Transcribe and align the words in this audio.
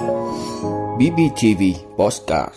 BBTV 0.00 1.62
Postcard 1.98 2.54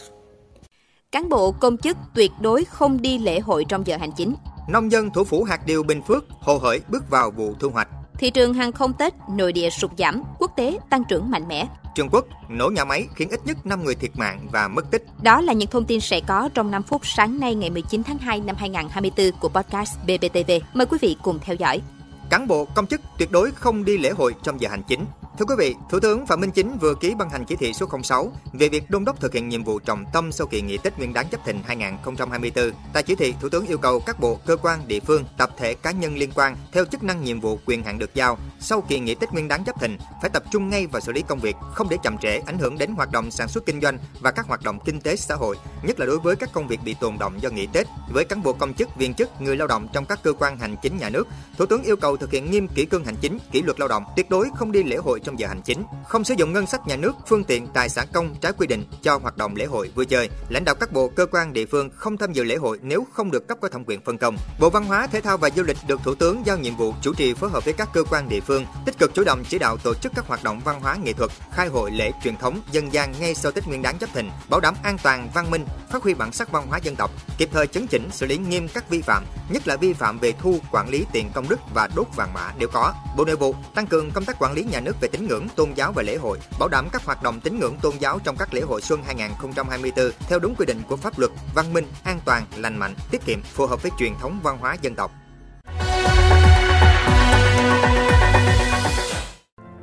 Cán 1.12 1.30
bộ 1.30 1.52
công 1.52 1.78
chức 1.78 1.98
tuyệt 2.14 2.32
đối 2.42 2.66
không 2.66 3.02
đi 3.02 3.18
lễ 3.18 3.40
hội 3.40 3.66
trong 3.70 3.88
giờ 3.88 3.98
hành 3.98 4.12
chính. 4.12 4.36
Nông 4.70 4.92
dân 4.92 5.10
thủ 5.10 5.24
phủ 5.24 5.44
hạt 5.44 5.66
điều 5.66 5.84
Bình 5.84 6.02
Phước 6.02 6.26
hồ 6.30 6.58
hởi 6.58 6.82
bước 6.90 7.10
vào 7.10 7.32
vụ 7.32 7.54
thu 7.60 7.70
hoạch. 7.70 7.88
Thị 8.20 8.30
trường 8.30 8.54
hàng 8.54 8.72
không 8.72 8.94
Tết 8.94 9.14
nội 9.30 9.54
địa 9.54 9.70
sụt 9.70 9.92
giảm, 9.98 10.24
quốc 10.40 10.52
tế 10.56 10.78
tăng 10.90 11.04
trưởng 11.10 11.32
mạnh 11.32 11.48
mẽ. 11.48 11.68
Trung 11.96 12.10
Quốc 12.12 12.26
nổ 12.50 12.70
nhà 12.70 12.86
máy 12.86 13.08
khiến 13.16 13.30
ít 13.30 13.40
nhất 13.46 13.66
5 13.66 13.84
người 13.84 13.96
thiệt 13.96 14.12
mạng 14.16 14.48
và 14.52 14.68
mất 14.68 14.92
tích. 14.92 15.06
Đó 15.22 15.42
là 15.42 15.54
những 15.54 15.70
thông 15.70 15.86
tin 15.86 16.00
sẽ 16.00 16.22
có 16.28 16.50
trong 16.54 16.72
5 16.72 16.84
phút 16.84 17.02
sáng 17.06 17.40
nay 17.40 17.56
ngày 17.56 17.70
19 17.70 18.04
tháng 18.04 18.18
2 18.18 18.40
năm 18.40 18.56
2024 18.56 19.40
của 19.40 19.50
podcast 19.50 19.98
BBTV. 20.04 20.52
Mời 20.74 20.86
quý 20.86 20.98
vị 21.02 21.18
cùng 21.24 21.40
theo 21.42 21.56
dõi. 21.56 21.82
Cán 22.30 22.48
bộ 22.48 22.66
công 22.66 22.88
chức 22.88 23.02
tuyệt 23.18 23.32
đối 23.32 23.52
không 23.52 23.86
đi 23.86 23.98
lễ 23.98 24.10
hội 24.10 24.36
trong 24.44 24.62
giờ 24.62 24.70
hành 24.70 24.84
chính. 24.88 25.06
Thưa 25.40 25.46
quý 25.46 25.56
vị, 25.58 25.76
Thủ 25.90 26.00
tướng 26.00 26.26
Phạm 26.26 26.42
Minh 26.42 26.52
Chính 26.52 26.78
vừa 26.78 26.96
ký 26.96 27.16
ban 27.16 27.30
hành 27.30 27.46
chỉ 27.46 27.56
thị 27.56 27.74
số 27.74 27.86
06 28.04 28.32
về 28.54 28.70
việc 28.70 28.90
đôn 28.90 29.06
đốc 29.06 29.20
thực 29.20 29.34
hiện 29.34 29.50
nhiệm 29.50 29.64
vụ 29.64 29.80
trọng 29.80 30.06
tâm 30.14 30.32
sau 30.32 30.48
kỳ 30.48 30.62
nghỉ 30.62 30.78
Tết 30.78 30.98
Nguyên 30.98 31.14
đán 31.14 31.26
Giáp 31.32 31.46
Thìn 31.46 31.60
2024. 31.66 32.72
Tại 32.94 33.04
chỉ 33.04 33.16
thị, 33.16 33.34
Thủ 33.42 33.50
tướng 33.50 33.66
yêu 33.66 33.78
cầu 33.78 34.00
các 34.00 34.20
bộ, 34.20 34.40
cơ 34.46 34.56
quan, 34.56 34.88
địa 34.88 35.00
phương, 35.00 35.24
tập 35.38 35.50
thể 35.58 35.74
cá 35.74 35.92
nhân 35.92 36.18
liên 36.18 36.30
quan 36.36 36.56
theo 36.72 36.86
chức 36.86 37.04
năng 37.04 37.24
nhiệm 37.24 37.40
vụ 37.40 37.60
quyền 37.66 37.84
hạn 37.84 38.00
được 38.00 38.14
giao 38.14 38.38
sau 38.60 38.82
kỳ 38.82 39.00
nghỉ 39.00 39.16
Tết 39.16 39.32
Nguyên 39.32 39.48
đán 39.48 39.64
Giáp 39.66 39.82
Thìn 39.82 39.98
phải 40.22 40.30
tập 40.30 40.44
trung 40.52 40.70
ngay 40.70 40.88
vào 40.88 41.02
xử 41.02 41.12
lý 41.12 41.22
công 41.22 41.40
việc, 41.40 41.56
không 41.74 41.90
để 41.90 41.98
chậm 42.04 42.18
trễ 42.18 42.38
ảnh 42.38 42.58
hưởng 42.58 42.78
đến 42.78 42.92
hoạt 42.92 43.12
động 43.12 43.32
sản 43.32 43.48
xuất 43.48 43.66
kinh 43.66 43.82
doanh 43.82 43.98
và 44.20 44.32
các 44.32 44.48
hoạt 44.48 44.64
động 44.64 44.80
kinh 44.86 45.02
tế 45.02 45.16
xã 45.16 45.36
hội, 45.36 45.58
nhất 45.84 46.00
là 46.00 46.06
đối 46.06 46.20
với 46.20 46.36
các 46.36 46.50
công 46.54 46.68
việc 46.68 46.80
bị 46.86 46.96
tồn 47.00 47.18
động 47.18 47.42
do 47.42 47.50
nghỉ 47.50 47.68
Tết. 47.74 47.88
Với 48.14 48.26
cán 48.26 48.44
bộ 48.44 48.54
công 48.54 48.74
chức, 48.74 48.96
viên 48.96 49.14
chức, 49.14 49.42
người 49.42 49.58
lao 49.58 49.68
động 49.68 49.88
trong 49.94 50.06
các 50.06 50.24
cơ 50.24 50.34
quan 50.34 50.58
hành 50.58 50.76
chính 50.82 50.98
nhà 50.98 51.10
nước, 51.10 51.28
Thủ 51.58 51.66
tướng 51.66 51.84
yêu 51.84 51.96
cầu 51.96 52.18
thực 52.18 52.32
hiện 52.32 52.52
nghiêm 52.52 52.68
kỷ 52.68 52.86
cương 52.86 53.06
hành 53.06 53.16
chính, 53.22 53.38
kỷ 53.52 53.62
luật 53.62 53.80
lao 53.80 53.88
động, 53.88 54.04
tuyệt 54.16 54.30
đối 54.30 54.50
không 54.56 54.72
đi 54.72 54.84
lễ 54.84 54.96
hội 54.96 55.20
trong 55.24 55.40
giờ 55.40 55.48
hành 55.48 55.62
chính, 55.62 55.84
không 56.08 56.24
sử 56.24 56.34
dụng 56.38 56.54
ngân 56.54 56.68
sách 56.68 56.88
nhà 56.88 56.96
nước, 56.96 57.12
phương 57.28 57.44
tiện, 57.44 57.68
tài 57.68 57.90
sản 57.90 58.08
công 58.14 58.36
trái 58.42 58.52
quy 58.58 58.68
định 58.68 58.84
cho 59.02 59.18
hoạt 59.18 59.38
động 59.38 59.56
lễ 59.56 59.66
hội 59.66 59.92
vui 59.96 60.06
chơi. 60.06 60.30
Lãnh 60.50 60.66
đạo 60.66 60.76
các 60.76 60.92
bộ, 60.92 61.08
cơ 61.08 61.26
quan, 61.26 61.54
địa 61.54 61.66
phương 61.66 61.90
không 61.96 62.18
tham 62.18 62.34
dự 62.34 62.44
lễ 62.44 62.56
hội 62.56 62.80
nếu 62.82 63.08
không 63.14 63.32
được 63.32 63.48
cấp 63.48 63.58
có 63.62 63.70
thẩm 63.70 63.84
quyền 63.86 64.02
phân 64.02 64.18
công. 64.18 64.38
Bộ 64.60 64.70
Văn 64.70 64.86
hóa, 64.86 65.08
Thể 65.08 65.22
thao 65.22 65.38
và 65.38 65.50
Du 65.50 65.64
lịch 65.64 65.78
được 65.88 66.00
Thủ 66.04 66.16
tướng 66.16 66.46
giao 66.46 66.58
nhiệm 66.58 66.76
vụ 66.76 66.94
chủ 67.02 67.14
trì 67.14 67.34
phối 67.34 67.50
hợp 67.50 67.66
với 67.66 67.74
các 67.74 67.90
cơ 67.94 68.04
quan 68.04 68.30
địa 68.30 68.40
phương, 68.40 68.66
tích 68.86 68.98
cực 69.00 69.14
chủ 69.14 69.24
động 69.24 69.44
chỉ 69.50 69.60
đạo 69.60 69.78
tổ 69.78 69.94
chức 69.94 70.12
các 70.16 70.28
hoạt 70.28 70.44
động 70.44 70.62
văn 70.66 70.80
hóa 70.82 70.98
nghệ 71.04 71.14
thuật, 71.14 71.32
khai 71.52 71.68
hội 71.68 71.92
lễ 71.92 72.12
truyền 72.24 72.38
thống 72.38 72.62
dân 72.72 72.94
gian 72.94 73.14
ngay 73.20 73.36
sau 73.36 73.52
Tết 73.52 73.68
Nguyên 73.68 73.82
đán 73.82 73.96
Giáp 74.02 74.14
Thìn, 74.14 74.30
bảo 74.50 74.60
đảm 74.60 74.76
an 74.84 74.98
toàn, 75.04 75.30
văn 75.34 75.52
minh, 75.52 75.66
phát 75.92 76.04
huy 76.04 76.14
bản 76.14 76.32
sắc 76.32 76.52
văn 76.52 76.68
hóa 76.68 76.78
dân 76.78 76.96
tộc, 76.96 77.12
kịp 77.38 77.50
thời 77.52 77.68
chấn 77.68 77.88
chỉnh 77.88 78.10
xử 78.12 78.26
lý 78.26 78.38
nghiêm 78.38 78.68
các 78.74 78.90
vi 78.90 79.02
phạm, 79.02 79.26
nhất 79.50 79.68
là 79.68 79.76
vi 79.76 79.94
phạm 79.94 80.20
về 80.20 80.32
thu, 80.32 80.60
quản 80.72 80.90
lý 80.90 81.06
tiền 81.12 81.30
công 81.34 81.50
đức 81.50 81.60
và 81.74 81.90
đốt 81.96 82.08
vàng 82.16 82.34
mã 82.34 82.54
nếu 82.58 82.68
có. 82.74 82.94
Bộ 83.18 83.26
Nội 83.26 83.36
vụ 83.36 83.56
tăng 83.76 83.88
cường 83.88 84.12
công 84.12 84.26
tác 84.26 84.40
quản 84.40 84.54
lý 84.54 84.64
nhà 84.64 84.80
nước 84.80 84.96
về 85.02 85.08
tín 85.14 85.28
ngưỡng, 85.28 85.48
tôn 85.56 85.74
giáo 85.76 85.92
và 85.92 86.04
lễ 86.04 86.16
hội, 86.16 86.40
bảo 86.60 86.70
đảm 86.70 86.88
các 86.94 87.06
hoạt 87.06 87.24
động 87.24 87.40
tín 87.44 87.60
ngưỡng 87.60 87.76
tôn 87.82 87.94
giáo 88.00 88.20
trong 88.24 88.36
các 88.40 88.54
lễ 88.54 88.62
hội 88.62 88.82
xuân 88.82 89.04
2024 89.06 90.12
theo 90.20 90.40
đúng 90.40 90.56
quy 90.56 90.66
định 90.66 90.82
của 90.90 90.96
pháp 90.96 91.20
luật, 91.20 91.32
văn 91.56 91.74
minh, 91.74 91.86
an 92.04 92.20
toàn, 92.26 92.46
lành 92.58 92.78
mạnh, 92.78 92.94
tiết 93.12 93.26
kiệm, 93.26 93.42
phù 93.42 93.66
hợp 93.66 93.84
với 93.84 93.92
truyền 94.00 94.14
thống 94.22 94.40
văn 94.44 94.58
hóa 94.58 94.78
dân 94.82 94.96
tộc. 94.96 95.12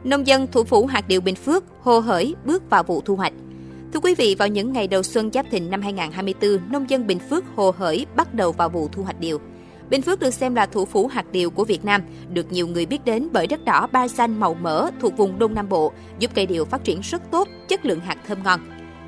Nông 0.05 0.27
dân 0.27 0.47
thủ 0.53 0.65
phủ 0.65 0.87
hạt 0.87 1.09
điều 1.09 1.21
Bình 1.21 1.35
Phước 1.35 1.65
hồ 1.83 1.99
hởi 1.99 2.35
bước 2.45 2.71
vào 2.71 2.83
vụ 2.83 3.03
thu 3.05 3.17
hoạch. 3.17 3.33
Thưa 3.93 4.01
quý 4.01 4.15
vị, 4.15 4.37
vào 4.39 4.49
những 4.49 4.73
ngày 4.73 4.87
đầu 4.87 5.03
xuân 5.03 5.33
Giáp 5.33 5.47
Thìn 5.51 5.71
năm 5.71 5.83
2024, 5.83 6.73
nông 6.73 6.91
dân 6.91 7.07
Bình 7.07 7.19
Phước 7.31 7.45
hồ 7.57 7.75
hởi 7.79 8.07
bắt 8.17 8.35
đầu 8.35 8.53
vào 8.53 8.69
vụ 8.69 8.89
thu 8.93 9.03
hoạch 9.03 9.21
điều. 9.21 9.41
Bình 9.91 10.03
Phước 10.03 10.21
được 10.21 10.35
xem 10.35 10.55
là 10.55 10.67
thủ 10.67 10.85
phủ 10.85 11.07
hạt 11.07 11.33
điều 11.33 11.51
của 11.51 11.65
Việt 11.65 11.85
Nam, 11.85 12.03
được 12.33 12.53
nhiều 12.53 12.67
người 12.67 12.87
biết 12.87 13.05
đến 13.05 13.29
bởi 13.33 13.47
đất 13.47 13.65
đỏ 13.65 13.87
ba 13.93 14.09
xanh 14.09 14.41
màu 14.41 14.55
mỡ 14.55 14.91
thuộc 15.01 15.17
vùng 15.17 15.39
Đông 15.39 15.55
Nam 15.55 15.69
Bộ, 15.69 15.93
giúp 16.19 16.31
cây 16.35 16.47
điều 16.47 16.65
phát 16.65 16.85
triển 16.85 17.01
rất 17.01 17.23
tốt, 17.31 17.49
chất 17.69 17.85
lượng 17.85 18.01
hạt 18.01 18.17
thơm 18.29 18.43
ngon. 18.43 18.61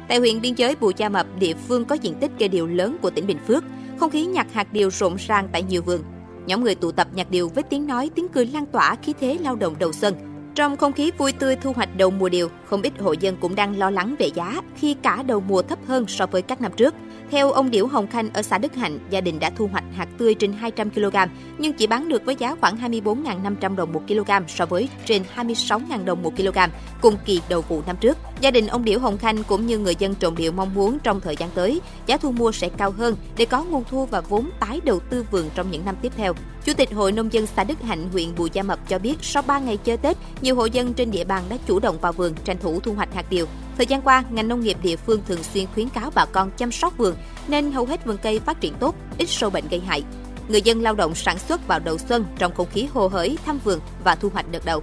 Tại 0.09 0.19
huyện 0.19 0.41
biên 0.41 0.55
giới 0.55 0.77
Bù 0.81 0.93
Gia 0.97 1.09
Mập, 1.09 1.27
địa 1.39 1.55
phương 1.69 1.85
có 1.85 1.95
diện 1.95 2.15
tích 2.15 2.31
cây 2.39 2.49
điều 2.49 2.67
lớn 2.67 2.97
của 3.03 3.11
tỉnh 3.11 3.27
Bình 3.27 3.39
Phước, 3.47 3.65
không 4.01 4.11
khí 4.11 4.27
nhặt 4.27 4.47
hạt 4.53 4.73
điều 4.73 4.91
rộn 4.91 5.17
ràng 5.17 5.49
tại 5.53 5.63
nhiều 5.63 5.83
vườn. 5.83 6.03
Nhóm 6.47 6.65
người 6.65 6.75
tụ 6.75 6.93
tập 6.93 7.09
nhặt 7.15 7.27
điều 7.31 7.49
với 7.49 7.63
tiếng 7.63 7.87
nói, 7.87 8.11
tiếng 8.15 8.29
cười 8.29 8.47
lan 8.47 8.67
tỏa 8.67 8.95
khí 9.03 9.13
thế 9.21 9.39
lao 9.41 9.57
động 9.57 9.75
đầu 9.79 9.93
xuân. 9.93 10.32
Trong 10.55 10.77
không 10.77 10.93
khí 10.93 11.11
vui 11.19 11.33
tươi 11.33 11.57
thu 11.57 11.73
hoạch 11.73 11.97
đầu 11.97 12.11
mùa 12.11 12.29
điều, 12.29 12.49
không 12.65 12.83
ít 12.83 12.93
hộ 12.99 13.13
dân 13.13 13.37
cũng 13.41 13.55
đang 13.55 13.79
lo 13.79 13.91
lắng 13.91 14.15
về 14.19 14.27
giá 14.27 14.61
khi 14.77 14.97
cả 15.03 15.23
đầu 15.23 15.41
mùa 15.41 15.63
thấp 15.63 15.79
hơn 15.87 16.05
so 16.09 16.27
với 16.27 16.43
các 16.43 16.61
năm 16.61 16.73
trước. 16.77 16.95
Theo 17.31 17.53
ông 17.53 17.71
Điểu 17.71 17.87
Hồng 17.87 18.07
Khanh 18.07 18.31
ở 18.33 18.43
xã 18.43 18.59
Đức 18.59 18.75
Hạnh, 18.75 18.99
gia 19.11 19.21
đình 19.21 19.39
đã 19.39 19.51
thu 19.57 19.67
hoạch 19.67 19.85
hạt 19.97 20.09
tươi 20.19 20.35
trên 20.35 20.53
200 20.53 20.91
kg 20.91 21.17
nhưng 21.59 21.73
chỉ 21.73 21.87
bán 21.87 22.09
được 22.09 22.25
với 22.25 22.37
giá 22.39 22.57
khoảng 22.61 22.77
24.500 22.77 23.77
đồng 23.77 23.93
một 23.93 24.03
kg 24.09 24.31
so 24.49 24.67
với 24.67 24.89
trên 25.05 25.23
26.000 25.37 26.05
đồng 26.05 26.23
một 26.23 26.37
kg 26.37 26.59
cùng 27.01 27.17
kỳ 27.25 27.41
đầu 27.49 27.65
vụ 27.69 27.83
năm 27.87 27.97
trước. 28.01 28.19
Gia 28.41 28.51
đình 28.51 28.67
ông 28.67 28.85
Điểu 28.85 28.99
Hồng 28.99 29.19
Khanh 29.19 29.45
cũng 29.45 29.67
như 29.67 29.79
người 29.79 29.97
dân 29.99 30.15
trồng 30.15 30.37
điều 30.37 30.53
mong 30.53 30.75
muốn 30.75 30.99
trong 30.99 31.21
thời 31.21 31.37
gian 31.37 31.51
tới, 31.55 31.81
giá 32.07 32.17
thu 32.17 32.33
mua 32.33 32.53
sẽ 32.53 32.69
cao 32.69 32.91
hơn 32.91 33.17
để 33.37 33.45
có 33.45 33.65
nguồn 33.65 33.85
thu 33.91 34.07
và 34.07 34.21
vốn 34.21 34.51
tái 34.61 34.81
đầu 34.85 35.01
tư 35.01 35.25
vườn 35.31 35.51
trong 35.55 35.71
những 35.71 35.85
năm 35.85 35.97
tiếp 36.03 36.13
theo. 36.17 36.35
Chủ 36.65 36.73
tịch 36.75 36.93
Hội 36.93 37.13
Nông 37.13 37.33
dân 37.33 37.47
xã 37.47 37.65
Đức 37.65 37.83
Hạnh, 37.83 38.09
huyện 38.13 38.35
Bù 38.37 38.49
Gia 38.53 38.63
Mập 38.63 38.89
cho 38.89 38.99
biết 38.99 39.17
sau 39.23 39.43
3 39.43 39.59
ngày 39.59 39.77
chơi 39.77 39.97
Tết, 39.97 40.17
nhiều 40.43 40.55
hộ 40.55 40.65
dân 40.65 40.95
trên 40.95 41.11
địa 41.11 41.25
bàn 41.25 41.45
đã 41.49 41.57
chủ 41.67 41.81
động 41.81 41.99
vào 42.01 42.13
vườn 42.13 42.35
tranh 42.45 42.59
thủ 42.59 42.81
thu 42.81 42.95
hoạch 42.95 43.15
hạt 43.15 43.27
điều. 43.31 43.47
Thời 43.77 43.87
gian 43.87 44.03
qua, 44.03 44.25
ngành 44.31 44.49
nông 44.49 44.61
nghiệp 44.61 44.77
địa 44.83 44.97
phương 44.97 45.23
thường 45.27 45.43
xuyên 45.43 45.67
khuyến 45.75 45.89
cáo 45.89 46.11
bà 46.15 46.25
con 46.25 46.51
chăm 46.57 46.73
sóc 46.73 46.99
vườn 46.99 47.15
nên 47.49 47.73
hầu 47.73 47.87
hết 47.87 48.05
vườn 48.05 48.17
cây 48.23 48.41
phát 48.41 48.61
triển 48.61 48.75
tốt, 48.75 48.95
ít 49.19 49.29
sâu 49.29 49.51
bệnh 49.51 49.69
gây 49.69 49.81
hại. 49.81 50.03
Người 50.49 50.63
dân 50.63 50.83
lao 50.83 50.95
động 50.95 51.15
sản 51.15 51.39
xuất 51.39 51.67
vào 51.67 51.79
đầu 51.79 51.99
xuân 51.99 52.25
trong 52.39 52.55
không 52.55 52.69
khí 52.73 52.89
hồ 52.93 53.09
hởi 53.09 53.39
thăm 53.47 53.59
vườn 53.65 53.81
và 54.05 54.15
thu 54.15 54.29
hoạch 54.29 54.53
đợt 54.53 54.65
đầu. 54.65 54.83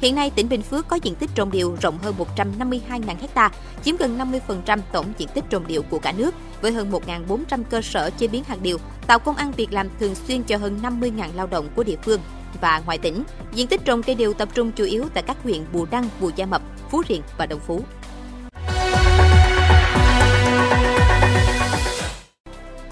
Hiện 0.00 0.14
nay, 0.14 0.30
tỉnh 0.30 0.48
Bình 0.48 0.62
Phước 0.62 0.88
có 0.88 0.98
diện 1.02 1.14
tích 1.14 1.30
trồng 1.34 1.50
điều 1.50 1.76
rộng 1.82 1.98
hơn 1.98 2.14
152.000 2.36 3.00
ha, 3.34 3.50
chiếm 3.84 3.96
gần 3.96 4.18
50% 4.18 4.78
tổng 4.92 5.06
diện 5.18 5.28
tích 5.34 5.44
trồng 5.50 5.66
điều 5.66 5.82
của 5.82 5.98
cả 5.98 6.12
nước, 6.12 6.34
với 6.60 6.72
hơn 6.72 6.90
1.400 6.90 7.62
cơ 7.70 7.82
sở 7.82 8.10
chế 8.10 8.26
biến 8.26 8.44
hạt 8.44 8.62
điều, 8.62 8.78
tạo 9.06 9.18
công 9.18 9.36
ăn 9.36 9.52
việc 9.52 9.72
làm 9.72 9.88
thường 10.00 10.14
xuyên 10.14 10.42
cho 10.42 10.56
hơn 10.56 10.80
50.000 10.82 11.28
lao 11.34 11.46
động 11.46 11.68
của 11.76 11.82
địa 11.82 11.96
phương 12.02 12.20
và 12.60 12.82
ngoài 12.86 12.98
tỉnh. 12.98 13.24
Diện 13.52 13.66
tích 13.66 13.80
trồng 13.84 14.02
cây 14.02 14.14
điều 14.14 14.32
tập 14.32 14.48
trung 14.54 14.72
chủ 14.72 14.84
yếu 14.84 15.04
tại 15.14 15.22
các 15.26 15.36
huyện 15.42 15.64
Bù 15.72 15.86
Đăng, 15.90 16.08
Bù 16.20 16.30
Gia 16.36 16.46
Mập, 16.46 16.62
Phú 16.90 17.02
Riềng 17.08 17.22
và 17.38 17.46
Đồng 17.46 17.60
Phú. 17.60 17.84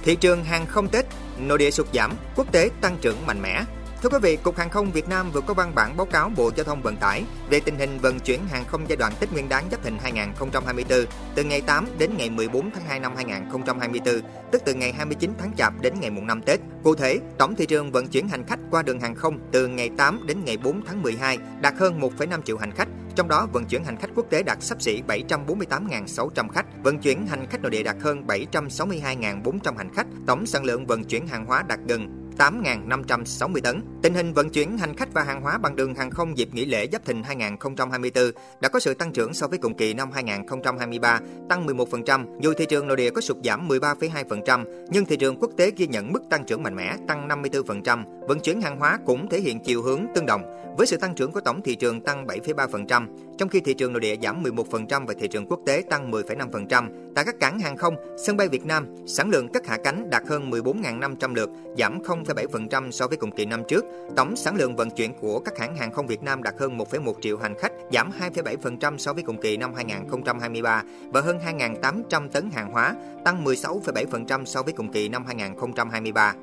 Thị 0.02 0.16
trường 0.16 0.44
hàng 0.44 0.66
không 0.66 0.88
Tết, 0.88 1.06
nội 1.38 1.58
địa 1.58 1.70
sụt 1.70 1.86
giảm, 1.92 2.12
quốc 2.36 2.52
tế 2.52 2.70
tăng 2.80 2.96
trưởng 3.00 3.26
mạnh 3.26 3.42
mẽ. 3.42 3.62
Thưa 4.06 4.18
quý 4.18 4.18
vị, 4.22 4.36
Cục 4.36 4.56
Hàng 4.56 4.70
không 4.70 4.92
Việt 4.92 5.08
Nam 5.08 5.30
vừa 5.32 5.40
có 5.40 5.54
văn 5.54 5.74
bản 5.74 5.96
báo 5.96 6.06
cáo 6.06 6.30
Bộ 6.36 6.50
Giao 6.56 6.64
thông 6.64 6.82
Vận 6.82 6.96
tải 6.96 7.24
về 7.50 7.60
tình 7.60 7.78
hình 7.78 7.98
vận 7.98 8.20
chuyển 8.20 8.40
hàng 8.46 8.64
không 8.64 8.88
giai 8.88 8.96
đoạn 8.96 9.12
Tết 9.20 9.32
Nguyên 9.32 9.48
đán 9.48 9.64
Giáp 9.70 9.82
Thìn 9.82 9.98
2024 10.02 11.04
từ 11.34 11.44
ngày 11.44 11.60
8 11.60 11.86
đến 11.98 12.10
ngày 12.16 12.30
14 12.30 12.70
tháng 12.70 12.84
2 12.84 13.00
năm 13.00 13.12
2024, 13.16 14.20
tức 14.50 14.62
từ 14.64 14.74
ngày 14.74 14.92
29 14.92 15.32
tháng 15.38 15.52
Chạp 15.56 15.72
đến 15.80 15.94
ngày 16.00 16.10
mùng 16.10 16.26
5 16.26 16.42
Tết. 16.42 16.60
Cụ 16.82 16.94
thể, 16.94 17.18
tổng 17.38 17.54
thị 17.54 17.66
trường 17.66 17.92
vận 17.92 18.08
chuyển 18.08 18.28
hành 18.28 18.46
khách 18.46 18.58
qua 18.70 18.82
đường 18.82 19.00
hàng 19.00 19.14
không 19.14 19.38
từ 19.52 19.66
ngày 19.66 19.90
8 19.96 20.26
đến 20.26 20.44
ngày 20.44 20.56
4 20.56 20.82
tháng 20.86 21.02
12 21.02 21.38
đạt 21.60 21.74
hơn 21.78 22.00
1,5 22.00 22.42
triệu 22.42 22.58
hành 22.58 22.72
khách, 22.72 22.88
trong 23.14 23.28
đó 23.28 23.48
vận 23.52 23.64
chuyển 23.64 23.84
hành 23.84 23.96
khách 23.96 24.10
quốc 24.14 24.26
tế 24.30 24.42
đạt 24.42 24.62
sắp 24.62 24.82
xỉ 24.82 25.02
748.600 25.08 26.48
khách, 26.48 26.66
vận 26.82 26.98
chuyển 26.98 27.26
hành 27.26 27.46
khách 27.46 27.62
nội 27.62 27.70
địa 27.70 27.82
đạt 27.82 27.96
hơn 28.00 28.26
762.400 28.26 29.76
hành 29.76 29.94
khách, 29.94 30.06
tổng 30.26 30.46
sản 30.46 30.64
lượng 30.64 30.86
vận 30.86 31.04
chuyển 31.04 31.26
hàng 31.26 31.46
hóa 31.46 31.62
đạt 31.68 31.78
gần 31.88 32.15
8.560 32.38 33.60
tấn. 33.62 33.82
Tình 34.02 34.14
hình 34.14 34.32
vận 34.32 34.50
chuyển 34.50 34.78
hành 34.78 34.96
khách 34.96 35.12
và 35.12 35.22
hàng 35.22 35.40
hóa 35.42 35.58
bằng 35.58 35.76
đường 35.76 35.94
hàng 35.94 36.10
không 36.10 36.38
dịp 36.38 36.48
nghỉ 36.52 36.64
lễ 36.64 36.88
Giáp 36.92 37.04
Thìn 37.04 37.22
2024 37.22 38.30
đã 38.60 38.68
có 38.68 38.80
sự 38.80 38.94
tăng 38.94 39.12
trưởng 39.12 39.34
so 39.34 39.46
với 39.46 39.58
cùng 39.58 39.74
kỳ 39.74 39.94
năm 39.94 40.10
2023, 40.12 41.20
tăng 41.48 41.66
11%, 41.66 42.40
dù 42.40 42.52
thị 42.52 42.66
trường 42.66 42.86
nội 42.86 42.96
địa 42.96 43.10
có 43.10 43.20
sụt 43.20 43.36
giảm 43.44 43.68
13,2%, 43.68 44.64
nhưng 44.90 45.04
thị 45.04 45.16
trường 45.16 45.36
quốc 45.40 45.50
tế 45.56 45.70
ghi 45.76 45.86
nhận 45.86 46.12
mức 46.12 46.22
tăng 46.30 46.44
trưởng 46.44 46.62
mạnh 46.62 46.76
mẽ, 46.76 46.96
tăng 47.08 47.28
54%. 47.28 48.26
Vận 48.28 48.40
chuyển 48.40 48.60
hàng 48.60 48.78
hóa 48.78 48.98
cũng 49.06 49.28
thể 49.28 49.40
hiện 49.40 49.60
chiều 49.60 49.82
hướng 49.82 50.06
tương 50.14 50.26
đồng, 50.26 50.42
với 50.76 50.86
sự 50.86 50.96
tăng 50.96 51.14
trưởng 51.14 51.32
của 51.32 51.40
tổng 51.40 51.62
thị 51.62 51.74
trường 51.74 52.00
tăng 52.00 52.26
7,3%, 52.26 53.06
trong 53.38 53.48
khi 53.48 53.60
thị 53.60 53.74
trường 53.74 53.92
nội 53.92 54.00
địa 54.00 54.16
giảm 54.22 54.42
11% 54.42 55.06
và 55.06 55.14
thị 55.20 55.28
trường 55.28 55.46
quốc 55.48 55.60
tế 55.66 55.82
tăng 55.90 56.10
10,5%. 56.10 57.05
Tại 57.16 57.24
các 57.24 57.40
cảng 57.40 57.58
hàng 57.58 57.76
không, 57.76 57.96
sân 58.16 58.36
bay 58.36 58.48
Việt 58.48 58.66
Nam, 58.66 58.86
sản 59.06 59.30
lượng 59.30 59.48
cất 59.48 59.66
hạ 59.66 59.78
cánh 59.84 60.10
đạt 60.10 60.22
hơn 60.28 60.50
14.500 60.50 61.34
lượt, 61.34 61.50
giảm 61.78 61.98
0,7% 61.98 62.90
so 62.90 63.06
với 63.08 63.16
cùng 63.16 63.30
kỳ 63.30 63.44
năm 63.44 63.62
trước. 63.68 63.84
Tổng 64.16 64.36
sản 64.36 64.56
lượng 64.56 64.76
vận 64.76 64.90
chuyển 64.90 65.14
của 65.20 65.40
các 65.40 65.58
hãng 65.58 65.76
hàng 65.76 65.92
không 65.92 66.06
Việt 66.06 66.22
Nam 66.22 66.42
đạt 66.42 66.54
hơn 66.58 66.78
1,1 66.78 67.12
triệu 67.20 67.38
hành 67.38 67.54
khách, 67.58 67.72
giảm 67.92 68.10
2,7% 68.20 68.98
so 68.98 69.12
với 69.12 69.22
cùng 69.22 69.40
kỳ 69.40 69.56
năm 69.56 69.74
2023 69.74 70.82
và 71.12 71.20
hơn 71.20 71.38
2.800 71.58 72.28
tấn 72.28 72.50
hàng 72.50 72.70
hóa, 72.72 72.94
tăng 73.24 73.44
16,7% 73.44 74.44
so 74.44 74.62
với 74.62 74.72
cùng 74.72 74.92
kỳ 74.92 75.08
năm 75.08 75.24
2023. 75.26 76.34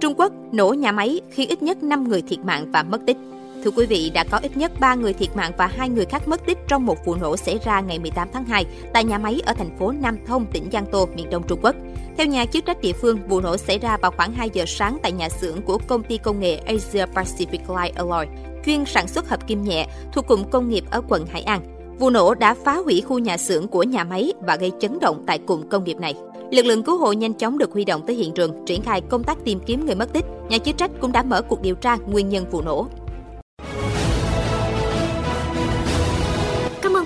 Trung 0.00 0.14
Quốc 0.16 0.32
nổ 0.52 0.68
nhà 0.68 0.92
máy 0.92 1.20
khiến 1.30 1.48
ít 1.48 1.62
nhất 1.62 1.82
5 1.82 2.08
người 2.08 2.22
thiệt 2.22 2.38
mạng 2.38 2.72
và 2.72 2.82
mất 2.82 3.00
tích. 3.06 3.16
Thưa 3.68 3.74
quý 3.76 3.86
vị, 3.86 4.10
đã 4.14 4.24
có 4.24 4.38
ít 4.38 4.56
nhất 4.56 4.72
3 4.80 4.94
người 4.94 5.12
thiệt 5.12 5.36
mạng 5.36 5.52
và 5.58 5.66
2 5.66 5.88
người 5.88 6.04
khác 6.04 6.28
mất 6.28 6.46
tích 6.46 6.58
trong 6.68 6.86
một 6.86 7.04
vụ 7.04 7.14
nổ 7.14 7.36
xảy 7.36 7.58
ra 7.64 7.80
ngày 7.80 7.98
18 7.98 8.28
tháng 8.32 8.44
2 8.44 8.66
tại 8.92 9.04
nhà 9.04 9.18
máy 9.18 9.40
ở 9.46 9.52
thành 9.52 9.76
phố 9.78 9.92
Nam 9.92 10.16
Thông, 10.26 10.46
tỉnh 10.46 10.68
Giang 10.72 10.86
Tô, 10.86 11.08
miền 11.16 11.30
Đông 11.30 11.42
Trung 11.48 11.58
Quốc. 11.62 11.76
Theo 12.16 12.26
nhà 12.26 12.44
chức 12.44 12.64
trách 12.66 12.80
địa 12.80 12.92
phương, 12.92 13.18
vụ 13.28 13.40
nổ 13.40 13.56
xảy 13.56 13.78
ra 13.78 13.96
vào 13.96 14.10
khoảng 14.10 14.32
2 14.32 14.50
giờ 14.52 14.64
sáng 14.66 14.98
tại 15.02 15.12
nhà 15.12 15.28
xưởng 15.28 15.62
của 15.62 15.78
công 15.86 16.02
ty 16.02 16.18
công 16.18 16.40
nghệ 16.40 16.56
Asia 16.56 17.04
Pacific 17.04 17.82
Light 17.82 17.96
Alloy, 17.96 18.26
chuyên 18.66 18.84
sản 18.84 19.08
xuất 19.08 19.28
hợp 19.28 19.46
kim 19.46 19.62
nhẹ 19.62 19.86
thuộc 20.12 20.26
cụm 20.26 20.44
công 20.44 20.68
nghiệp 20.68 20.84
ở 20.90 21.02
quận 21.08 21.26
Hải 21.26 21.42
An. 21.42 21.60
Vụ 21.98 22.10
nổ 22.10 22.34
đã 22.34 22.54
phá 22.64 22.76
hủy 22.76 23.00
khu 23.00 23.18
nhà 23.18 23.36
xưởng 23.36 23.68
của 23.68 23.82
nhà 23.82 24.04
máy 24.04 24.32
và 24.40 24.56
gây 24.56 24.72
chấn 24.80 24.98
động 25.00 25.24
tại 25.26 25.38
cụm 25.38 25.68
công 25.68 25.84
nghiệp 25.84 25.96
này. 26.00 26.14
Lực 26.50 26.66
lượng 26.66 26.82
cứu 26.82 26.98
hộ 26.98 27.12
nhanh 27.12 27.34
chóng 27.34 27.58
được 27.58 27.72
huy 27.72 27.84
động 27.84 28.02
tới 28.06 28.16
hiện 28.16 28.32
trường, 28.34 28.64
triển 28.66 28.82
khai 28.82 29.00
công 29.00 29.24
tác 29.24 29.38
tìm 29.44 29.60
kiếm 29.66 29.86
người 29.86 29.94
mất 29.94 30.12
tích. 30.12 30.24
Nhà 30.48 30.58
chức 30.58 30.76
trách 30.76 30.90
cũng 31.00 31.12
đã 31.12 31.22
mở 31.22 31.42
cuộc 31.42 31.62
điều 31.62 31.74
tra 31.74 31.96
nguyên 31.96 32.28
nhân 32.28 32.50
vụ 32.50 32.62
nổ. 32.62 32.86